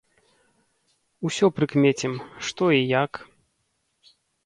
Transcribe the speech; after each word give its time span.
Усё 1.29 1.45
прыкмецім, 1.59 2.13
што 2.49 2.63
і 2.81 2.83
як. 3.03 3.25